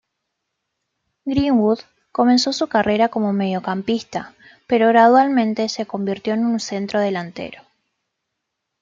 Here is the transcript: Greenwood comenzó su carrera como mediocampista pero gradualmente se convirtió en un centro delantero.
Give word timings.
Greenwood 1.25 1.81
comenzó 2.11 2.53
su 2.53 2.67
carrera 2.67 3.09
como 3.09 3.33
mediocampista 3.33 4.33
pero 4.65 4.87
gradualmente 4.87 5.69
se 5.69 5.85
convirtió 5.85 6.33
en 6.33 6.43
un 6.43 6.59
centro 6.59 6.99
delantero. 6.99 7.61